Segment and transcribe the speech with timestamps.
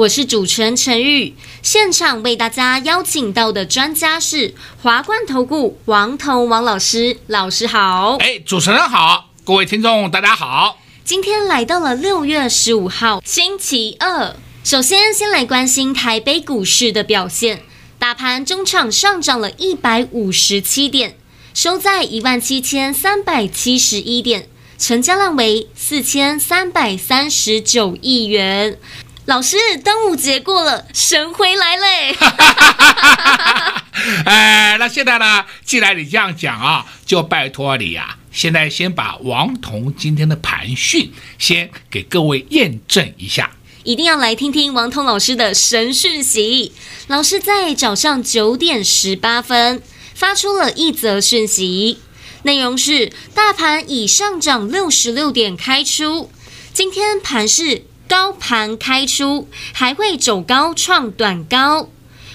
[0.00, 1.34] 我是主持人陈玉。
[1.62, 8.16] 现场为大家邀请到的专家是华冠投顾王彤王老师，老师好。
[8.18, 10.78] 哎，主持人好，各位听众大家好。
[11.04, 17.60] 今天来到了六月十五号星期二，首先先来关心台北股市的表现。
[17.98, 21.18] 大盘中场上涨了一百五十七点，
[21.52, 28.78] 收在一万七千三百七十一点，成交量为四千三百三十九亿元。
[29.26, 32.16] 老师，端午节过了，神回来嘞！
[34.24, 35.44] 哎，那现在呢？
[35.64, 38.18] 既然你这样讲啊，就拜托你呀、啊。
[38.32, 43.50] 现在先把王彤今天的盘讯先给各位验证一下，
[43.84, 46.72] 一定要来听听王彤老师的神讯息。
[47.08, 49.82] 老师在早上九点十八分
[50.14, 51.98] 发出了一则讯息，
[52.44, 56.30] 内容是：大盘已上涨六十六点开出，
[56.72, 61.88] 今天盘是高盘开出，还会走高创短高，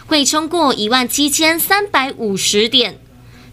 [0.06, 2.98] 会冲过一万七千三百五十点。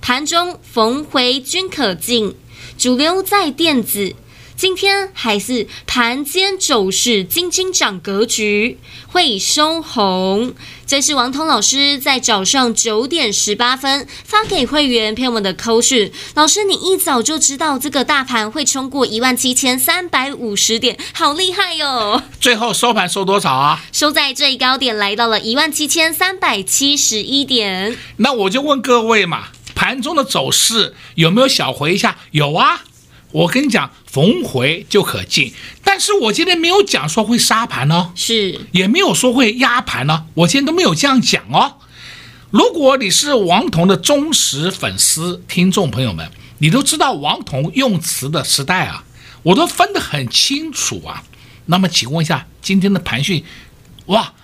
[0.01, 2.37] 盘中逢回均可进，
[2.79, 4.15] 主流在电子，
[4.63, 10.55] 今天还是盘间走势金金涨格局，会收红。
[10.87, 16.13] 这是王通老师在早上九点十八分发给会员朋友们的扣讯。
[16.37, 22.23] 老师，你一早就知道这个大盘会冲过一万七千三百五十点，好厉害哟、哦！
[22.41, 23.83] 最后收盘收多少啊？
[23.91, 27.99] 收在最高点，来到了一万七千三百七十一点。
[28.19, 29.49] 那我就问各位嘛。
[29.75, 32.19] 盘中的走势有没有小回一下？
[32.31, 32.85] 有啊，
[33.33, 35.53] 我跟你讲，逢回就可进。
[35.83, 40.27] 但是我今天没有讲说会杀盘哦，是，也没有说会压盘呢。
[40.35, 41.79] 我今天都没有这样讲哦。
[42.51, 49.05] 如果你是王彤的忠实粉丝、听众朋友们，你都知道王彤用词的时代啊，
[49.43, 51.25] 我都分得很清楚啊。
[51.67, 53.43] 那么请问一下，今天的盘讯，
[54.07, 54.35] 哇！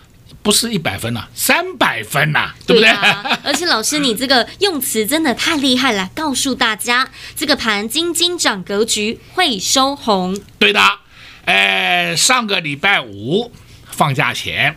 [0.42, 2.88] 不是一百分呐、啊，三百分呐、啊，对不对？
[2.88, 10.38] 对啊、而且老师，你这个用词真的太厉害了，告诉大家，这个盘金金涨格局会收红。
[10.58, 10.80] 对的，
[11.44, 13.52] 呃，上个礼拜五
[13.90, 14.76] 放假前，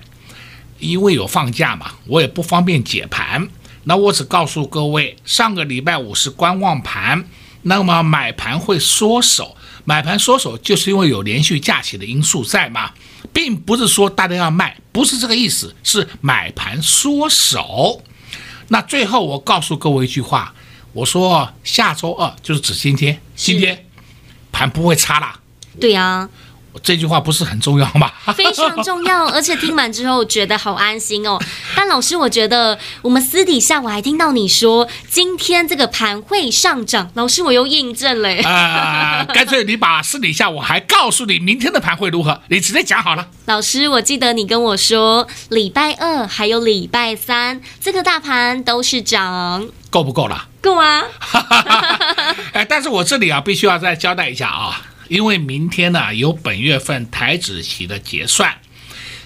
[0.80, 3.48] 因为有放假嘛，我也不方便解盘，
[3.86, 7.24] 那我只告诉各位，上个礼拜五是观望盘，
[7.62, 12.92] 那么买盘会缩手，买盘缩手就是因为有连续假期的因素在嘛。
[13.34, 18.02] 并不是说大家要卖，不是这个意思，是买盘缩手。
[18.68, 20.54] 那最后我告诉各位一句话，
[20.92, 23.86] 我说下周二就是指今天，今天
[24.52, 25.40] 盘不会差了。
[25.80, 26.28] 对呀。
[26.82, 28.12] 这句话不是很重要吗？
[28.36, 31.40] 非常重要，而且听完之后觉得好安心哦。
[31.76, 38.30] 但老师，我觉得我们私底下我还听到你说今天这个盘会上涨，老师我又印证了。
[38.30, 43.28] 呃，干脆你把私底下我还告诉你明天的盘会如何，你直接讲好了。
[43.46, 50.48] 老师，我记得你跟我说礼拜二还有礼拜三这个大盘都是涨，够不够了？
[50.62, 51.04] 够啊。
[52.54, 54.82] 哎，但是我这里啊必须要再交代一下啊。
[55.12, 58.62] 因为明天呢有本月份台子期的结算，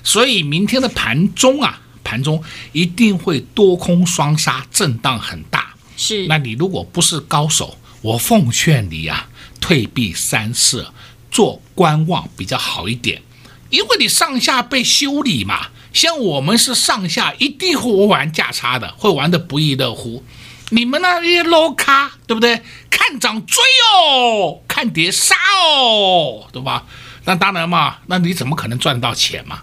[0.04, 5.76] 所以明天的盘中啊，盘中一定会多空双杀，震荡很大。
[5.96, 9.30] 是，那你如果不是高手，我奉劝你啊，
[9.62, 10.92] 退避三舍，
[11.30, 13.22] 做观望比较好一点。
[13.70, 20.24] 因为你上下被修理嘛，像我们是上下一定会玩价差的，会玩得不亦乐乎。
[20.70, 22.62] 你们那些 low 咖，对不对？
[22.90, 23.62] 看涨追
[23.94, 25.36] 哦，看跌杀
[25.70, 26.86] 哦，对吧？
[27.26, 29.62] 那当然嘛，那你怎么可能赚到钱嘛？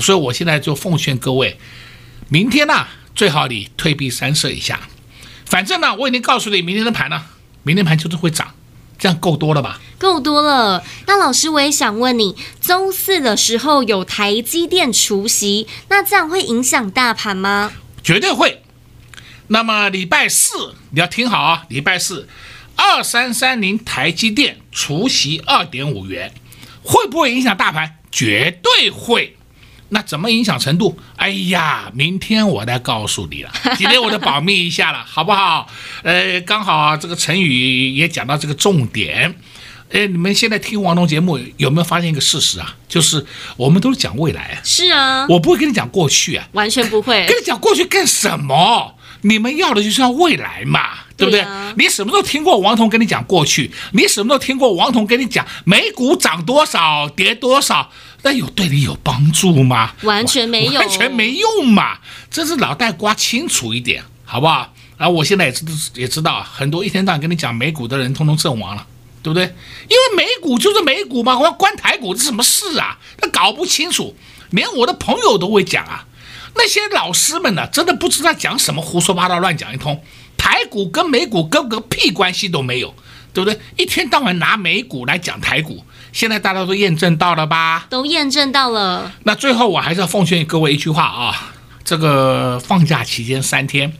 [0.00, 1.58] 所以我现在就奉劝各位，
[2.28, 4.80] 明天呢、啊，最好你退避三舍一下。
[5.44, 7.22] 反正呢，我已经告诉你，明天的盘呢，
[7.62, 8.54] 明天盘就是会涨，
[8.98, 9.80] 这样够多了吧？
[9.98, 10.84] 够多了。
[11.06, 17.72] 那老师，我也想问你，周四的时候有台积电除夕，那这样会影响大盘吗？
[18.02, 18.62] 绝对会。
[19.48, 22.28] 那么礼拜四你要听好啊，礼拜四
[22.74, 26.32] 二三三零台积电除息二点五元，
[26.82, 27.98] 会不会影响大盘？
[28.10, 29.36] 绝对会。
[29.90, 30.98] 那怎么影响程度？
[31.14, 33.52] 哎呀，明天我再告诉你了。
[33.78, 35.68] 今天我就保密一下了，好不好？
[36.02, 39.38] 呃，刚好啊这个陈宇也讲到这个重点。
[39.92, 42.74] 哎，你们现在听王东节目有没有发现一个事实啊？
[42.88, 43.24] 就是
[43.56, 44.60] 我们都是讲未来啊。
[44.64, 47.24] 是啊，我不会跟你讲过去啊，完全不会。
[47.28, 48.95] 跟你讲过去干什么？
[49.22, 51.40] 你们要的就是要未来嘛，对不对？
[51.40, 53.70] 对啊，你什么时候听过王彤跟你讲过去？
[53.92, 57.90] 你什么时候听过王彤跟你讲美股涨多少、跌多少？
[58.22, 59.92] 那有对你有帮助吗？
[60.02, 61.98] 完全没有，完全没用嘛！
[62.30, 64.72] 这是脑袋瓜清楚一点，好不好？
[64.96, 65.64] 然后我现在也知
[65.94, 68.84] 也知道，很多一天到晚跟你讲美股的人，通通阵亡了，
[69.22, 69.44] 对不对？
[69.44, 72.98] 因为美股就是美股嘛，我要关台股，这什么事啊？
[73.18, 74.16] 他搞不清楚，
[74.50, 76.04] 连我的朋友都会讲啊。
[76.56, 80.02] 那些老师们呢，真的不知道讲什么，胡说八道，乱讲一通。
[80.36, 82.94] 台股跟美股跟个屁关系都没有，
[83.32, 83.58] 对不对？
[83.76, 85.84] 一天到晚拿美股来讲台股。
[86.12, 87.86] 现在大家都验证到了吧？
[87.90, 89.12] 都验证到了。
[89.24, 91.52] 那最后我还是要奉劝各位一句话啊，
[91.84, 93.92] 这个放假期间三天，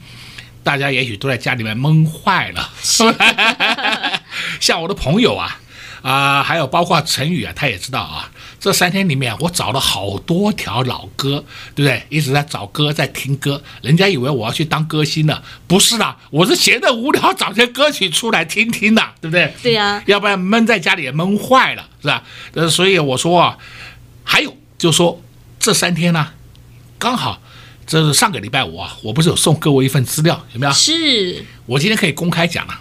[0.63, 2.69] 大家也许都在家里面闷坏了。
[4.59, 5.59] 像我的朋友啊。
[6.07, 8.31] 啊、呃，还有包括陈宇啊，他也知道啊。
[8.61, 11.43] 这三天里面，我找了好多条老歌，
[11.75, 12.01] 对不对？
[12.07, 13.61] 一直在找歌，在听歌。
[13.81, 19.53] 人家以为我要去当歌星呢，不是的，我是闲得无聊，找些歌曲出来听听的，对不对？
[19.61, 22.23] 对呀、啊，要不然闷在家里也闷坏了，是吧？
[22.53, 23.57] 呃，所以我说啊，
[24.23, 25.21] 还有就是说
[25.59, 26.29] 这三天呢，
[26.97, 27.41] 刚好
[27.85, 30.71] 这是上个礼拜五啊，我不是有送各位一份资料，有没有？
[30.71, 32.79] 是我今天可以公开讲了，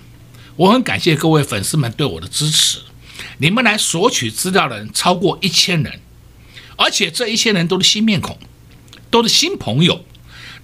[0.55, 2.79] 我很感谢各位粉丝们对我的支持。
[3.38, 6.00] 你们来索取资料的人超过一千人，
[6.76, 8.38] 而且这一千人都是新面孔，
[9.10, 10.04] 都是新朋友。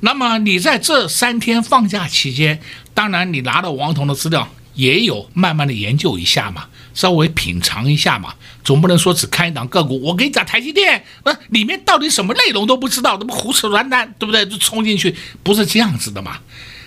[0.01, 2.61] 那么你在这三天放假期间，
[2.93, 8.35] 当然你拿到王彤的资料，也有慢慢的研究一下嘛，稍微品尝一下嘛，
[8.65, 10.01] 总不能说只看一档个股。
[10.01, 14.45] 我给你讲台积电，那里面到底什么内容都不知道，那么胡扯乱谈，对不对？
[14.45, 15.15] 就冲进去，
[15.45, 16.39] 不是这样子的嘛。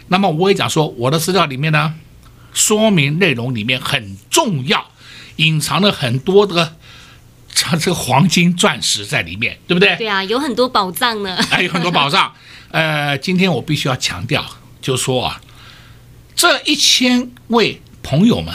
[0.09, 1.93] 那么我也讲说，我的资料里面呢，
[2.53, 4.91] 说明内容里面很重要。
[5.37, 6.77] 隐藏了很多的
[7.53, 9.95] 这这个黄金钻石在里面，对不对？
[9.95, 11.37] 对啊，有很多宝藏呢。
[11.49, 12.33] 还 有很多宝藏。
[12.71, 14.45] 呃，今天我必须要强调，
[14.81, 15.41] 就说啊，
[16.35, 18.53] 这一千位朋友们，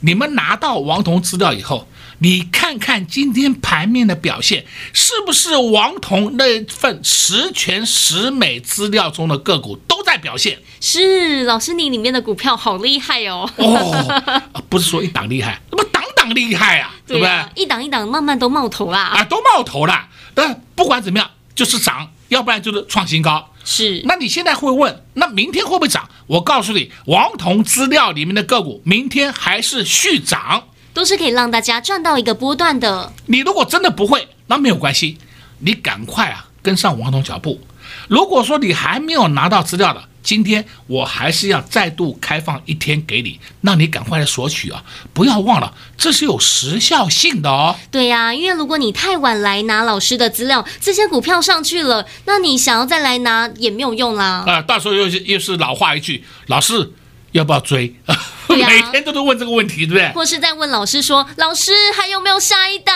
[0.00, 10.58] 你们拿到王彤资料以后，你看看今天盘面的表现，是不是王彤那份十全十美资料中的个股都在表现？
[10.80, 13.48] 是，老师，你里面的股票好厉害哦。
[13.56, 15.60] 哦，不是说一档厉害。
[15.70, 17.44] 那么档档厉害啊，对不对？
[17.54, 20.08] 一档一档慢慢都冒头啦，啊，都冒头了。
[20.34, 23.52] 但不管怎么样，就是涨，要不然就是创新高。
[23.64, 24.02] 是。
[24.04, 26.08] 那你现在会问，那明天会不会涨？
[26.26, 33.12] 我告诉你，王彤资料里面的个股，明天还是续涨，都是可以让大家赚到一个波段的。
[33.26, 35.18] 你如果真的不会，那没有关系，
[35.58, 37.60] 你赶快啊跟上王彤脚步。
[38.08, 44.82] 如果说你还没有拿到资料的，今天我还是要再度开放一天给你，让你赶快来索取啊！
[45.14, 47.76] 不要忘了，这是有时效性的哦。
[47.90, 54.44] 对呀、啊，因为如果你太晚来拿老师的资料，这些股票上去了，那你想要再来拿也没有用啦。
[54.46, 56.92] 啊、呃，到时候又是又是老话一句，老师
[57.32, 57.94] 要不要追？
[58.06, 58.16] 啊、
[58.48, 60.08] 每天都在问这个问题，对不对？
[60.12, 62.94] 或是在问老师说，老师还有没有下一档？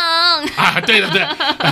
[0.56, 1.26] 啊，对的对，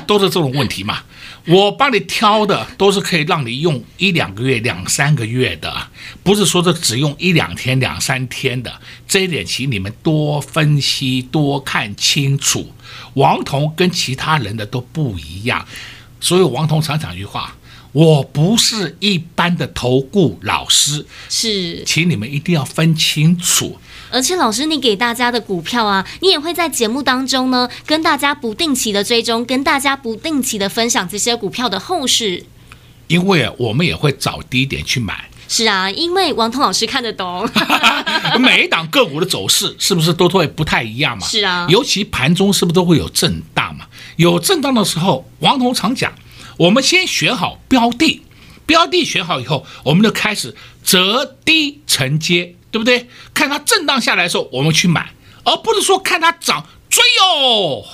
[0.06, 1.00] 都是这种问题嘛。
[1.46, 5.88] 我帮你挑的都是可以让你用一两个月、两三个月的，
[6.22, 8.72] 不是说这只用一两天、两三天的。
[9.08, 12.72] 这一点，请你们多分析、多看清楚。
[13.14, 15.66] 王彤跟其他人的都不一样，
[16.20, 17.56] 所以王彤常讲一句话：
[17.92, 23.78] 我不是一般的投顾老师，是，请你们一定要分清楚。
[24.10, 32.44] 而且老师，你给大家的股票啊，你也会在节目当中呢，跟大家不定期的追踪，跟大家不定期的分享这些股票的后市。
[33.06, 35.28] 因为我们也会找低点去买。
[35.48, 37.48] 是啊，因为王彤老师看得懂。
[38.38, 41.26] 每一档个股的走势是不是都会不太一样嘛？
[41.26, 43.86] 是啊，尤其盘中是不是都会有震荡嘛？
[44.16, 46.12] 有震荡的时候，王彤常讲，
[46.56, 48.22] 我们先选好标的，
[48.64, 52.54] 标的选好以后，我们就开始择低承接。
[52.70, 53.08] 对不对？
[53.34, 55.12] 看它震荡下来的时候，我们去买，
[55.44, 57.84] 而不是说看它涨追哦。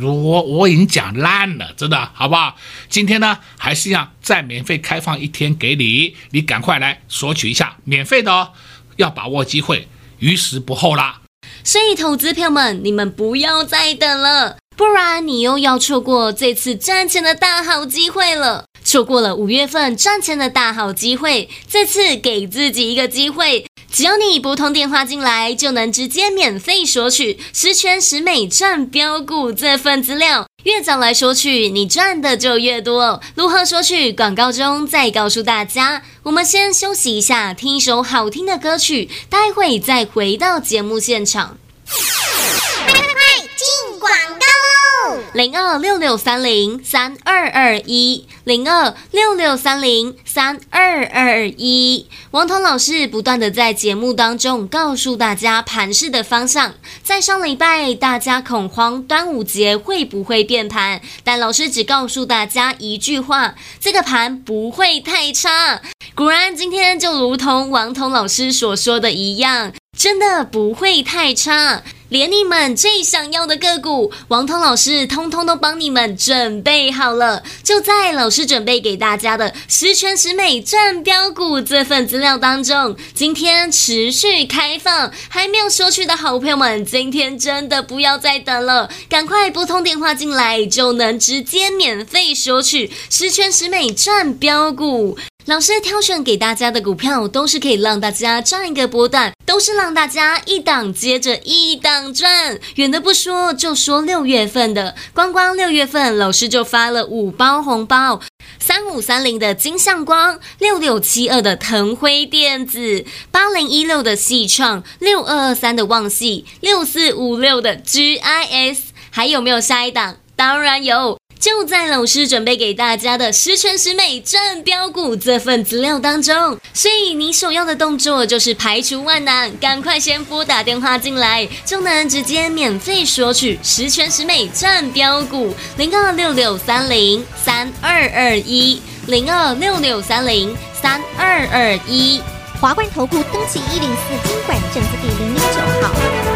[0.00, 2.56] 我我已经讲烂了，真的，好不好？
[2.88, 8.52] 今天呢，还是要再免费开放一天给你，你赶快来索取一下，免费的哦，
[8.96, 9.88] 要把握机会，
[10.18, 11.20] 于时不候啦。
[11.62, 18.64] 所以，投资朋友们，你们不要再等了，不然你又要错过这次赚钱的大好机会了。
[18.84, 23.66] 错过了五月份赚钱的大好机会，这次给自己一个机会。
[23.96, 30.46] 只要你拨通电话进来，就能直接免费索取十全十美赚标股这份资料。
[30.64, 33.22] 越早来索取，你赚的就越多。
[33.34, 34.12] 如何索取？
[34.12, 36.02] 广告中再告诉大家。
[36.24, 41.56] 我们先休息一下，听一首好听的歌曲，待会再回到节目现场。
[41.88, 52.06] 快快快进广告喽零二六六三零三二二一，零二六六三零三二二一。
[52.30, 56.74] 王彤老师不断的在节目当中告诉大家盘势的方向。
[57.02, 65.82] 在上礼拜，大家恐慌端午节会不会变盘，但老师只告诉大家一句话：这个盘不会太差。
[66.14, 71.82] 果然，今天就如同王彤老师所说的一样，真的不会太差。
[72.08, 77.42] 连你们最想要的个股，王彤老师通通都帮你们准备好了。
[77.64, 95.18] 就在老师准备给大家的十全十美赚标股这份资料当中，今天持续开放，还没有索取的好朋友们，今天真的不要再等了，赶快拨通电话进来，就能直接免费索取十全十美赚标股。
[95.46, 102.58] 老师挑选给大家的股票，都是可以让大家赚一个波段，都是让大家一档接着一档赚。
[102.74, 108.20] 远的不说，就说六月份的，光光六月份，老师就发了五包红包：
[108.58, 118.78] 三五三零的金相光，六六七二的腾辉电子，八零一六的矽创，六二二三的旺系，六四五六的 GIS，
[119.10, 120.16] 还有没有下一档？
[120.34, 121.16] 当然有。
[121.46, 142.20] 就在老师准备给大家的十全十美赚标股这份资料当中，所以你首要的动作就是排除万难，赶快先拨打电话进来，就能直接免费索取十全十美赚标股零二六六三零三二二一零二六六三零三二二一
[142.60, 146.35] 华冠投顾登记一零四金管证字第零零九号。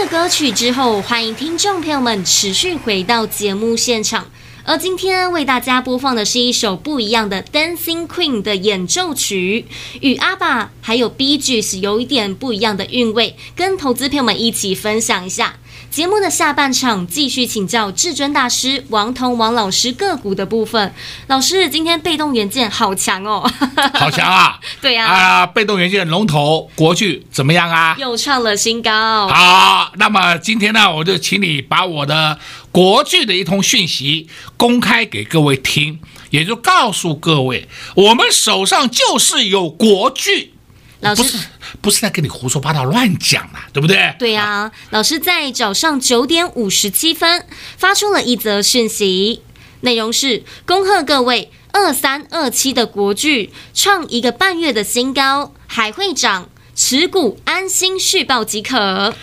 [0.00, 4.26] 的歌曲之后，欢迎听众朋友们持续回到节目现场。
[4.64, 9.66] 而今天为大家播放的是一首不一样的 Dancing Queen 的演奏曲，
[10.00, 15.56] 与阿爸还有 BGS 有一点不一样的韵味，跟投资朋友们一起分享一下。
[15.90, 20.94] 节目的下半场继续请教至尊大师王彤王老师个股的部分。
[21.26, 23.50] 老师，今天被动元件好强哦，
[23.94, 24.60] 好强啊！
[24.80, 27.96] 对呀，啊，被动元件龙头国巨怎么样啊？
[27.98, 29.26] 又创了新高。
[29.28, 32.38] 好，那么今天呢，我就请你把我的
[32.70, 35.98] 国巨的一通讯息公开给各位听，
[36.30, 40.54] 也就告诉各位，我们手上就是有国巨。
[41.00, 41.38] 老师不是
[41.80, 44.14] 不是在跟你胡说八道乱讲啦，对不对？
[44.18, 49.42] 对呀、啊，老师在早上九点五十七分发出了一则讯息，
[49.80, 59.14] 内容是恭贺各位二三二七的国剧创一个半月的新高，还会涨，持股安心续报即可。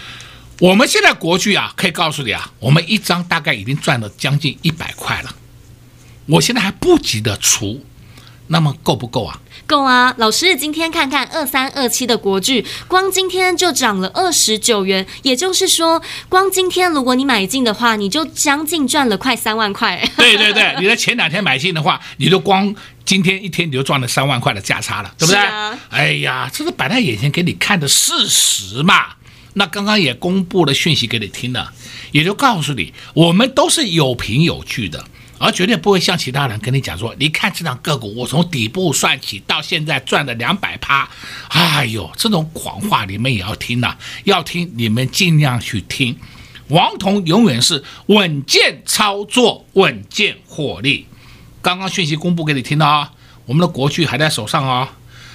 [0.60, 5.36] 我们现在国剧啊，可以告诉你啊，我们一张大概已经赚了将近一百块了，
[6.26, 7.86] 我现在还不急着出，
[8.48, 9.40] 那么够不够啊？
[9.66, 20.02] 够啊，老师，今天看看二三二七的国剧，光今天就涨了二十九元，也就是说，光今天如果你买进的话，你就将近赚了快三万块。
[20.16, 22.74] 对对对，你在前两天买进的话，你就光
[23.04, 25.42] 今天一天你就赚了三万块的价差了，对不对？
[25.42, 29.08] 啊、哎呀，这是摆在眼前给你看的事实嘛。
[29.54, 31.74] 那刚刚也公布了讯息给你听了，
[32.12, 35.04] 也就告诉你，我们都是有凭有据的。
[35.40, 41.08] 而绝对不会像其他人跟你讲说，你看这档个股，我从底部算起到现在赚了两百趴，
[41.50, 46.18] 哎呦，这种谎话你们也要听呐，要听你们尽量去听。
[46.70, 51.08] 王彤永远是稳健操作，稳健获利。
[51.62, 53.12] 刚刚讯息公布给你听的啊，
[53.46, 54.94] 我们的国巨还在手上啊。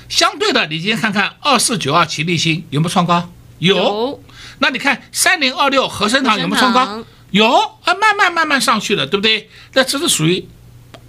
[0.08, 3.30] 相对的，你今天看看二四九二齐力新有没有创高？
[3.58, 3.76] 有。
[3.76, 4.22] 有
[4.58, 7.04] 那你看三零二六和生堂有没有创高？
[7.32, 7.44] 有
[7.82, 9.48] 啊，慢慢慢慢上去了，对不对？
[9.72, 10.46] 那这是属于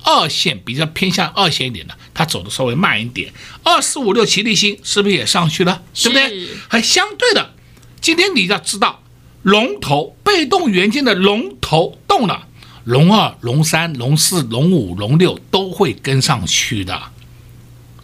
[0.04, 3.32] 二线，比较偏向二线一点的，它走的稍微慢一点。
[3.64, 5.84] 二四五六奇力新是不是也上去了？
[5.94, 6.48] 对不对？
[6.68, 7.54] 还相对的，
[8.02, 9.04] 今天你要知道，
[9.44, 12.48] 龙头被动元件的龙头动了，
[12.86, 17.02] 龙二、龙三、龙四、龙五、龙六都会跟上去的。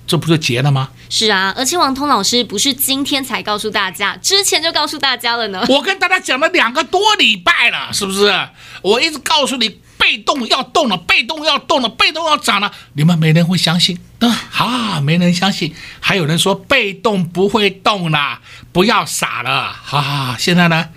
[0.10, 0.90] 这不就结了吗？
[1.08, 5.64] 是啊，而且王通老师不是今天才告诉大家，之前就告诉大家了呢。
[5.70, 8.34] 我跟大家讲了两个多礼拜了，是不是？
[8.82, 9.70] 我一直告诉你，
[10.00, 14.36] 被动要动了，被动要动了，被动要涨了，你们没人会相信，对吧？
[14.50, 18.40] 好，没人相信，还有人说被动不会动了，
[18.72, 19.72] 不要傻了。
[19.84, 20.90] 好好，现在呢，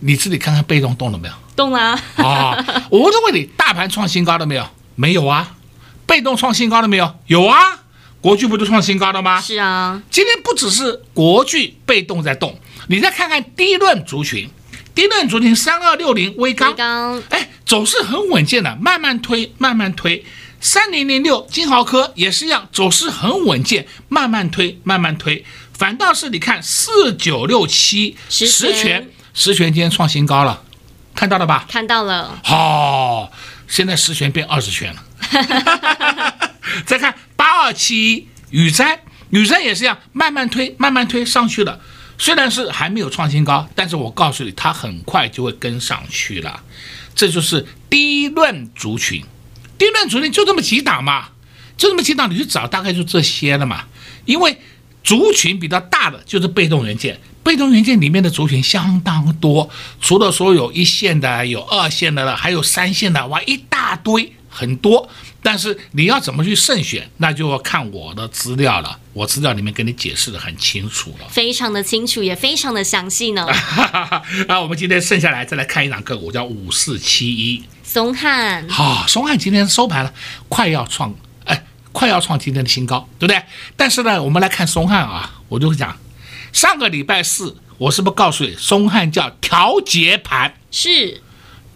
[0.00, 1.34] 你自己看看被动动了没有？
[1.54, 2.00] 动了啊！
[2.16, 4.66] 啊，我就问你，大盘创新高了没有？
[4.96, 5.52] 没有啊。
[6.04, 7.14] 被动创新高了没有？
[7.28, 7.58] 有啊。
[8.20, 9.40] 国巨不就创新高了吗？
[9.40, 14.48] 是啊，今天不只是国巨被动在动，你再看看低论族群，
[14.94, 20.24] 低论族群三二六零微刚，哎，走势很稳健的，慢慢推，慢慢推。
[20.60, 25.42] 三零零六金豪科也是一样，走势很稳健，慢慢推，慢慢推。
[25.72, 30.62] 反倒是你看四九六七十全，十全今天创新高了，
[31.14, 31.64] 看到了吧？
[31.70, 32.38] 看到了。
[32.44, 33.32] 好、哦，
[33.66, 35.02] 现在十全变二十全了。
[36.84, 38.98] 再看八二七宇瞻，
[39.30, 41.80] 宇瞻也是一样，慢慢推，慢慢推上去了。
[42.18, 46.62] 虽然是还没有创新高，但是我告诉你，它很快就会跟上去了。
[47.14, 49.24] 这就是低润族群，
[49.78, 51.30] 低润族群就这么几档嘛，
[51.78, 53.86] 就这么几档，你去找大概就这些了嘛。
[54.26, 54.58] 因为
[55.02, 64.34] 族群比较大的就是被动元件，被动元件里面的族群相当多，除了说有一线的、有二线的了，还有三线的，哇，一大堆。
[64.50, 65.08] 很多，
[65.42, 68.98] 但是你要怎么去慎选，那就要看我的资料了。
[69.12, 73.46] 我资料里面给你解释的很清楚了，非常的清楚，也非常的详细呢。
[74.46, 78.68] 那我们今天剩下来再来看一档个股，叫五四七一松汉。
[78.68, 80.12] 好，松汉今天收盘了，
[80.48, 83.42] 快要创，哎，快要创今天的新高，对不对？
[83.76, 85.96] 但是呢，我们来看松汉啊，我就会讲，
[86.52, 90.54] 上个礼拜四我是不是告诉你，松汉叫调节盘？
[90.70, 91.22] 是。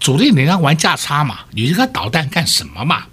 [0.05, 1.39] 主力你要玩价差嘛？
[1.53, 3.05] 你这个捣蛋干什么嘛？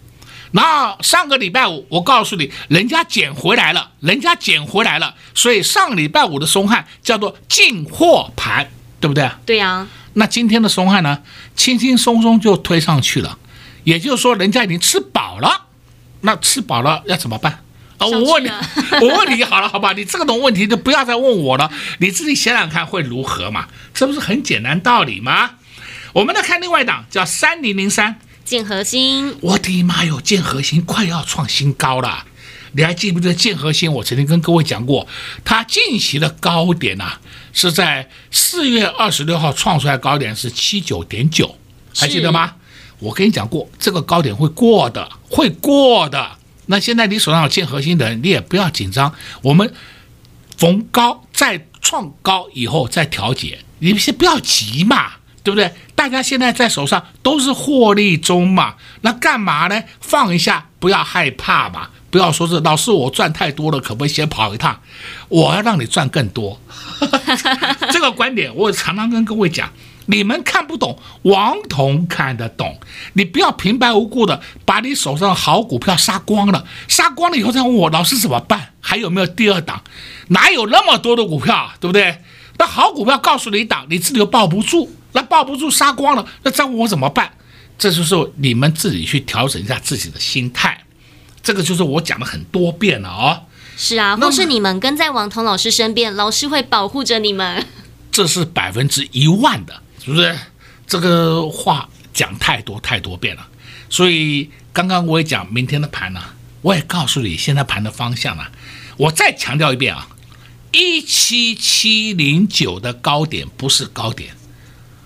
[0.51, 9.31] 那上个礼拜五我告诉你，人家捡回来了，人家捡回来了，所以上礼拜五的松汉叫做进货盘，对不对？
[9.45, 9.87] 对呀、啊。
[10.15, 11.19] 那今天的松汉呢，
[11.55, 13.37] 轻轻松松就推上去了，
[13.85, 15.67] 也就是说人家已经吃饱了。
[16.19, 17.63] 那吃饱了要怎么办？
[17.99, 18.49] 啊，我问你，
[18.99, 19.93] 我问你好了，好吧？
[19.93, 23.69] 你这种问题就不要再问我了，你自己想想看会如何嘛？
[23.93, 25.51] 这不是很简单道理吗？
[26.13, 29.37] 我们来看另外一档，叫三零零三建核心。
[29.41, 32.25] 我的妈哟，建核心快要创新高了！
[32.73, 33.91] 你还记不记得建核心？
[33.91, 35.07] 我曾经跟各位讲过，
[35.45, 37.21] 它近期的高点呐、啊，
[37.53, 41.57] 是在四月二十六号创出来高点是七九点九，
[41.95, 42.55] 还记得吗？
[42.99, 46.37] 我跟你讲过，这个高点会过的，会过的。
[46.65, 49.13] 那现在你手上有建核心的人，你也不要紧张。
[49.41, 49.73] 我们
[50.57, 55.13] 逢高再创高以后再调节，你先不要急嘛，
[55.43, 55.73] 对不对？
[55.95, 59.83] 大家现在在手上都是获利中嘛，那干嘛呢？
[59.99, 64.79] 放一下，不要害怕嘛，不要说是老师我赚太多了，可不可以先跑一趟？
[65.29, 66.59] 我要让你赚更多。
[67.91, 69.69] 这个观点我常常跟各位讲。
[70.07, 72.79] 你们看不懂，王彤看得懂。
[73.13, 78.73] 你不要平白无故的把你手上的好股票杀光了，杀光了以后再问我老师怎么办？
[78.81, 79.83] 还有没有第二档？
[80.29, 82.17] 哪有那么多的股票，对不对？
[82.57, 87.31] 那好股票告诉你一档，你自己又抱不住，那抱不住杀光了，那再问我怎么办？
[87.77, 90.83] 这就是你们自己去调整一下自己的心态。
[91.41, 93.43] 这个就是我讲了很多遍了哦。
[93.75, 97.65] 是啊，或是你们跟在王彤老师身边，老师会保护着你们。
[98.11, 99.81] 这是百分之一万的。
[100.03, 100.37] 是不是
[100.85, 103.47] 这个话讲太多太多遍了？
[103.89, 108.51] 所以刚刚我也讲明天的盘呢、啊，我也告诉你现在盘的方向了、啊。
[108.97, 110.07] 我再强调一遍啊，
[110.71, 114.35] 一七七零九的高点不是高点，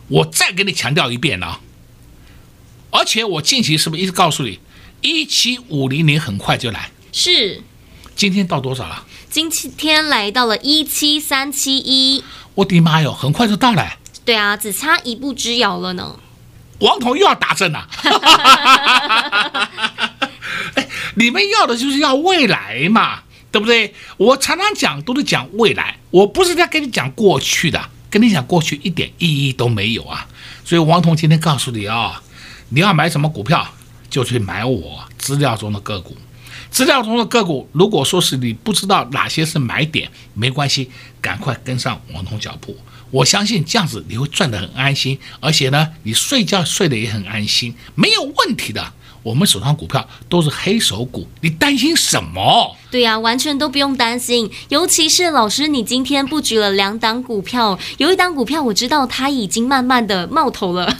[0.08, 1.60] 我再给你强调一遍啊。
[2.92, 4.60] 而且我近期是不是一直告诉你，
[5.02, 6.92] 一七五零零很快就来？
[7.12, 7.62] 是。
[8.16, 9.06] 今天到多少了？
[9.30, 12.24] 今天来到了一七三七一。
[12.54, 13.98] 我的妈哟，很快就到了。
[14.24, 16.18] 对啊，只差一步之遥了呢。
[16.80, 17.90] 王彤又要打针了。
[20.76, 23.94] 哎，你们要的就是要未来嘛，对不对？
[24.16, 30.26] 我常常讲都是讲未来，我不是在跟你讲过去的，跟你讲过去一点意义都没有啊。
[30.64, 32.24] 所以王彤今天告诉你啊、
[32.70, 33.68] 你要买什么股票，
[34.10, 36.16] 就去买我资料中的个股。
[36.72, 42.78] 资料中的个股，如果说是你不知道哪些是买点，没关系，赶快跟上王彤脚步。
[43.12, 48.94] 我相信这样子你会赚得很安心，而且呢，你睡觉睡得也很安心，没有问题的。
[49.26, 52.78] 我们手上股票都是黑手股，你担心什么？
[52.92, 54.48] 对呀，完全都不用担心。
[54.70, 60.86] 尤其是老师，你今天布局了两档股票，有一档股票我知道它已经慢慢的冒头了。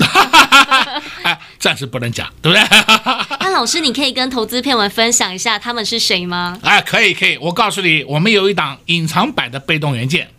[1.22, 2.68] 哎，暂时不能讲，对不对？
[3.40, 6.58] 那老师，你可以跟投资朋友们分享一下他们是谁吗？
[6.64, 10.32] 哎，可以可以，我告诉你，我们有一档隐藏版的被动元件。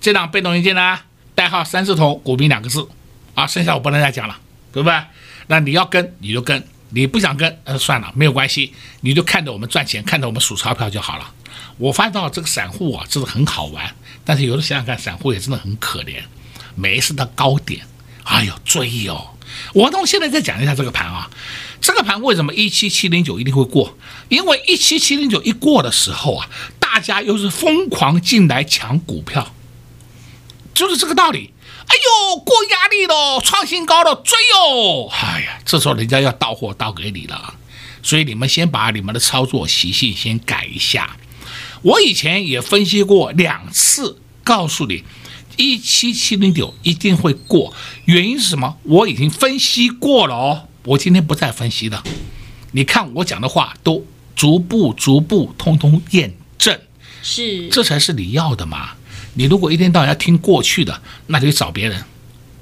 [0.00, 0.98] 这档被动元件呢，
[1.34, 2.88] 代号三字头，股民两个字，
[3.34, 4.38] 啊，剩下我不能再讲了，
[4.72, 4.98] 对不对？
[5.48, 11.32] 那你要跟你就跟，你不想跟，呃，算了，没有关系，你就看着我们赚钱，看着我们数钞票就好了。
[11.78, 16.22] 我发现到这个散户啊，真的很好玩，但是有的想想看，散户也真的很可怜，
[16.74, 17.86] 每一次的高点，
[18.24, 19.30] 哎呦追、哦！
[19.74, 21.30] 我那我现在再讲一下这个盘啊，
[21.80, 23.96] 这个盘为什么一七七零九一定会过？
[24.28, 29.54] 因为一七七零九一过的时候啊，大家又是疯狂进来抢股票。
[30.74, 31.52] 就是这个道理。
[31.84, 35.08] 哎呦，过压力了，创新高了，追哟！
[35.08, 37.54] 哎呀，这时候人家要到货到给你了，
[38.02, 41.16] 所以你们先把你们的操作习性先改一下。
[41.82, 45.04] 我以前也分析过两次，告诉你，
[45.56, 48.76] 一七七零九一定会过，原因是什么？
[48.84, 52.02] 我已经分析过了哦，我今天不再分析了。
[52.72, 56.80] 你看我讲的话都逐步逐步通通验证，
[57.22, 58.92] 是，这才是你要的嘛。
[59.34, 62.04] 你如果一天到晚要听过去的，那就找别人，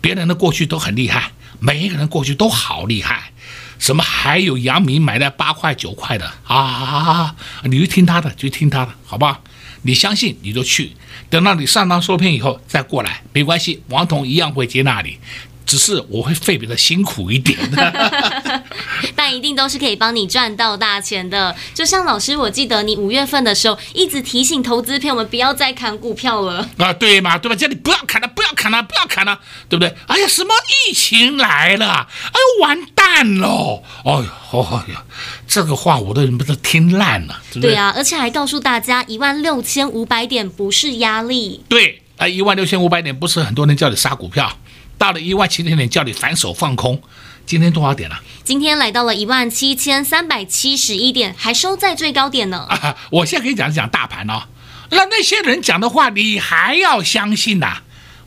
[0.00, 3.32] 别人的过去都很厉害，每一个人过去都好厉害。
[3.78, 7.34] 什么还有杨明买在八块九块的啊？
[7.64, 9.42] 你就听他的，就听他的，好不好？
[9.82, 10.92] 你相信你就去，
[11.30, 15.18] 等到你上当受骗以后再过来，没关系，王彤一样会接纳你。
[15.66, 18.64] 只是我会费比较辛苦一点的，
[19.14, 21.54] 但一定都是可以帮你赚到大钱的。
[21.72, 27.54] 就像老师，我记得你五月份的时候一直提醒投资朋友们不要再砍股票了啊，对嘛，对吧？
[27.54, 28.29] 叫你不要砍了，不要
[28.70, 29.94] 砍了，不要砍了，对不对？
[30.06, 30.54] 哎呀，什么
[30.88, 32.06] 疫情来了？
[32.26, 33.82] 哎呦，完蛋了！
[34.04, 35.04] 哎呦，哦呀，
[35.46, 37.70] 这个话我都不是听烂了，对不对？
[37.72, 41.64] 对啊，而且还告诉大家，一万六千五百点不是压力。
[41.68, 44.58] 对，啊，一万六千五百点不是很多人叫你杀股票。
[44.96, 47.02] 到了一万七千点，叫你反手放空。
[47.46, 48.20] 今天多少点了？
[48.44, 52.66] 今天来到了一万七千三百七十一点，还收在最高点呢。
[52.68, 54.42] 啊，我现在跟你讲讲大盘哦。
[54.90, 57.78] 那那些人讲的话，你还要相信呐？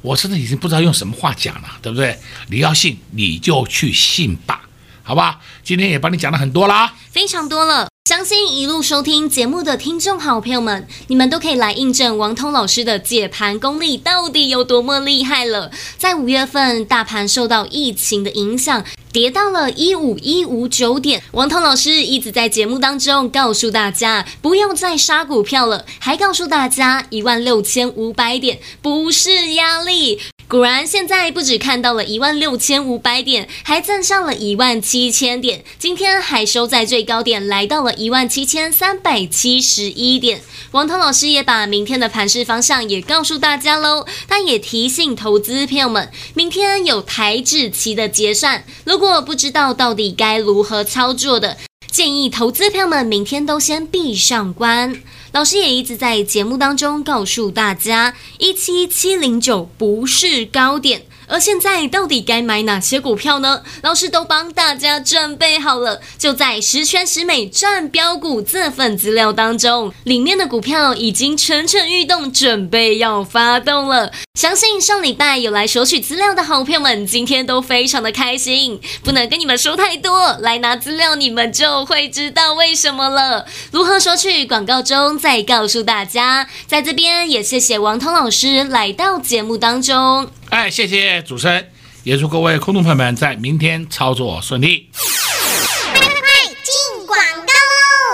[0.03, 2.19] 我真的已经不知道用什么话讲了，对不对？
[2.49, 4.61] 你要信，你就去信吧，
[5.01, 5.39] 好吧？
[5.63, 7.87] 今天也帮你讲了很多啦，非常多了。
[8.09, 15.71] 相信一路收听节目的听众好朋友们，你们都可以来印证王通老师的解盘功力到底有多么厉害了。
[15.97, 18.83] 在五月份，大盘受到疫情的影响，
[19.13, 21.21] 跌到了一五一五九点。
[21.31, 30.19] 王涛老师一直在节目当中告诉大家，不用再杀股票了，还告诉大家一万六千五百点不是压力。
[30.53, 35.63] 果然，现在不只看到了一万六千五百点，还站上了一万七千点。
[35.79, 40.41] 今天还收在最高点，来到了一万七千三百七十一点。
[40.69, 44.05] 王涛老师也把明天的盘势方向也告诉大家喽。
[44.27, 51.57] 但也提醒投资朋友们，明天有台指期的结算，如果不知道到底该如何操作的，
[51.89, 55.01] 建议投资朋友们明天都先闭上关。
[55.33, 61.07] 老师也一直在节目当中告诉大家，一七七零九不是高点。
[61.27, 63.61] 而现在到底该买哪些股票呢？
[63.81, 74.11] 老师都帮大家准备好了，就在十全十美赚标股这份资料当中，里面的股票已经蠢蠢欲动，准备要发动了。
[74.39, 78.79] 相信上礼拜有来索取资料的好朋友们，今天都非常的开心。
[79.03, 83.45] 不能跟你们说太多，来拿资料你们就会知道为什么了。
[83.71, 84.45] 如何索取？
[84.45, 86.47] 广告中再告诉大家。
[86.67, 90.27] 在这边也谢谢王涛老师来到节目当中。
[90.53, 91.71] 哎，谢谢主持人，
[92.03, 94.87] 也祝各位空洞朋友们在明天操作顺利。
[94.93, 97.53] 快进广告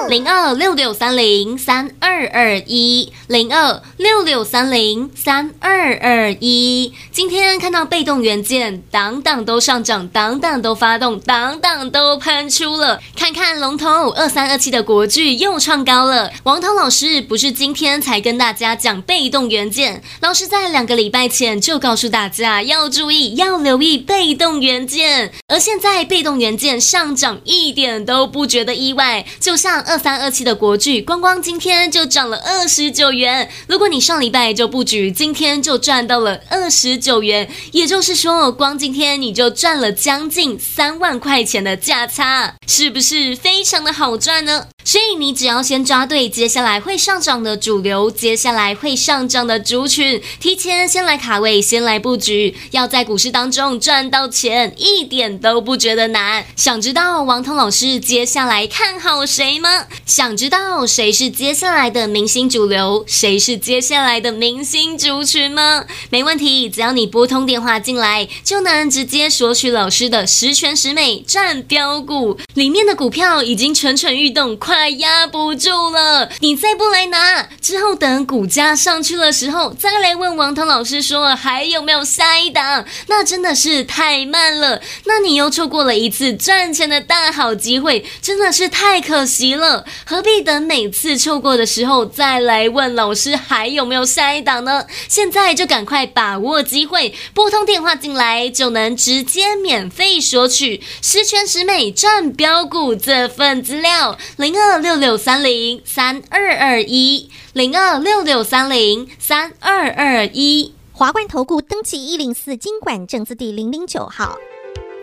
[0.10, 6.92] 零二六六三零三二二一，零二六六三零三二二一。
[7.12, 13.00] 今天看到被动元件，档档都上涨，档档都发动，档档都喷出了。
[13.16, 16.32] 看看龙头二三二七的国巨又创高了。
[16.42, 25.32] 王涛老师不是今天才跟大家讲被动元件，老师在两个礼拜前就告诉大家要注意，要留意被动元件。
[25.46, 29.99] 而现在被动元件上涨一点都不觉得意外，就像二。
[30.00, 33.52] 三二七的国巨，光光今天就涨了二十九元。
[33.68, 44.68] 如果你上礼拜就布局，今天就赚到了二十九元，也就是说，光今天你就赚了将近三万块钱的价差，是不是非常的好赚呢？
[44.86, 56.46] 所以你只要先抓对接下来会上涨的主流，接下来会上涨的族群，提前先来卡位，先来布局，要在股市当中赚到钱，一点都不觉得难。
[56.56, 59.86] 想知道王涛老师接下来看好谁吗？
[60.08, 65.86] 想知道谁是接下来的明星主流，谁是接下来的明星族群吗？
[66.10, 74.80] 没问题，只要你拨通电话进来，就能直接索取老师的十全十美战标股，里面的股票已经蠢蠢欲动，快。
[74.80, 84.82] 快压不住了，你再不来拿，之后等股价上去的时候，再来问王涛老师说还有没有下一档，那真的是太慢了。
[85.04, 89.69] 那你又错过了一次赚钱的大好机会，真的是太可惜了。
[90.06, 94.86] 何必等每次错过的时候再来问老师还有没有下一档呢？
[95.08, 104.80] 现在就赶快把握机会，拨通电话进来就能直接免费索取十全十美赚标股这份资料零二。
[104.80, 114.38] 六六三零三二二一零二六六三零三二二一，华冠投顾登记一零四金管证字第零零九号。